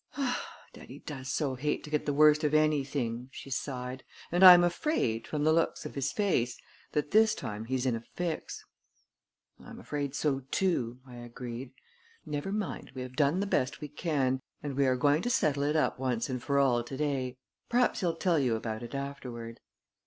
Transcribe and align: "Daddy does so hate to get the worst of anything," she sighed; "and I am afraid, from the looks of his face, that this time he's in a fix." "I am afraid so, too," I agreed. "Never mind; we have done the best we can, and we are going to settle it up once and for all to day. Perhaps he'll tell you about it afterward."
"Daddy 0.73 0.97
does 0.97 1.29
so 1.31 1.53
hate 1.53 1.83
to 1.83 1.91
get 1.91 2.07
the 2.07 2.11
worst 2.11 2.43
of 2.43 2.55
anything," 2.55 3.29
she 3.31 3.51
sighed; 3.51 4.03
"and 4.31 4.43
I 4.43 4.55
am 4.55 4.63
afraid, 4.63 5.27
from 5.27 5.43
the 5.43 5.53
looks 5.53 5.85
of 5.85 5.93
his 5.93 6.11
face, 6.11 6.57
that 6.93 7.11
this 7.11 7.35
time 7.35 7.65
he's 7.65 7.85
in 7.85 7.95
a 7.95 8.01
fix." 8.15 8.65
"I 9.63 9.69
am 9.69 9.79
afraid 9.79 10.15
so, 10.15 10.39
too," 10.49 11.01
I 11.05 11.17
agreed. 11.17 11.73
"Never 12.25 12.51
mind; 12.51 12.93
we 12.95 13.03
have 13.03 13.15
done 13.15 13.41
the 13.41 13.45
best 13.45 13.79
we 13.79 13.89
can, 13.89 14.39
and 14.63 14.75
we 14.75 14.87
are 14.87 14.95
going 14.95 15.21
to 15.21 15.29
settle 15.29 15.61
it 15.61 15.75
up 15.75 15.99
once 15.99 16.29
and 16.31 16.41
for 16.41 16.57
all 16.57 16.83
to 16.83 16.97
day. 16.97 17.37
Perhaps 17.69 17.99
he'll 17.99 18.15
tell 18.15 18.39
you 18.39 18.55
about 18.55 18.81
it 18.81 18.95
afterward." 18.95 19.59